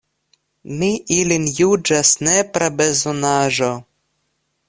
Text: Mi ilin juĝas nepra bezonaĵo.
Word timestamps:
Mi 0.79 0.87
ilin 1.17 1.45
juĝas 1.59 2.15
nepra 2.29 2.71
bezonaĵo. 2.79 3.73